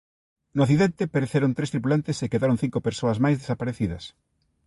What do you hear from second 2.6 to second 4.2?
cinco persoas máis desaparecidas.